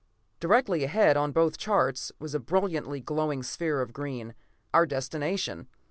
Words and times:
Directly 0.39 0.83
ahead, 0.83 1.15
on 1.15 1.31
both 1.31 1.59
charts, 1.59 2.11
was 2.17 2.33
a 2.33 2.39
brilliantly 2.39 3.01
glowing 3.01 3.43
sphere 3.43 3.81
of 3.81 3.93
green 3.93 4.33
our 4.73 4.87
destination. 4.87 5.67